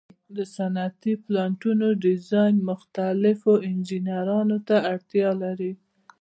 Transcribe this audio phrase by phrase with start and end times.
[0.35, 5.71] د صنعتي پلانټونو ډیزاین مختلفو انجینرانو ته اړتیا لري.